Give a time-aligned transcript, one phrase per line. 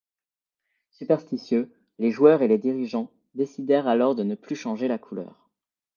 [0.89, 5.47] Superstitieux, les joueurs et les dirigeants décidèrent alors de ne plus changer la couleur.